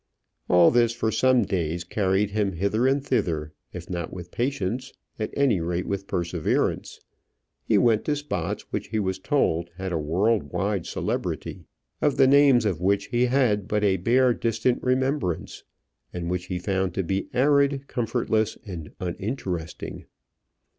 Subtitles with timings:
[0.49, 5.31] All this for some days carried him hither and thither, if not with patience, at
[5.37, 7.01] any rate with perseverance.
[7.61, 11.65] He went to spots which he was told had a world wide celebrity,
[12.01, 15.63] of the names of which he had but a bare distant remembrance,
[16.11, 20.05] and which he found to be arid, comfortless, and uninteresting.